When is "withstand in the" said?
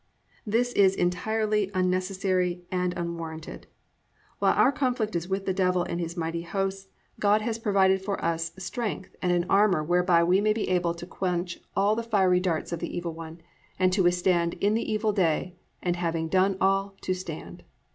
14.01-14.91